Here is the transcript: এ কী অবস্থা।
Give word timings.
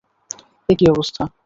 এ 0.69 0.73
কী 0.75 0.85
অবস্থা। 0.91 1.23